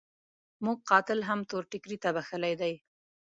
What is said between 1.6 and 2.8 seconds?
ټکري ته بخښلی دی.